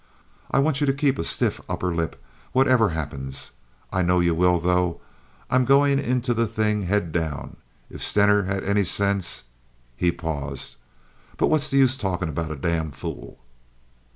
[0.49, 2.19] I want you to keep a stiff upper lip,
[2.53, 3.51] whatever happens.
[3.93, 4.99] I know you will, though.
[5.47, 7.57] I'm going into the thing head down.
[7.87, 9.43] If Stener had any sense—"
[9.95, 10.77] He paused.
[11.37, 13.37] "But what's the use talking about a damn fool?"